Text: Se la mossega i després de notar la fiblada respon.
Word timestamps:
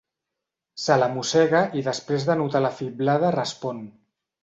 Se 0.83 0.97
la 1.01 1.09
mossega 1.17 1.63
i 1.81 1.85
després 1.89 2.27
de 2.33 2.39
notar 2.43 2.65
la 2.69 2.75
fiblada 2.83 3.35
respon. 3.41 3.89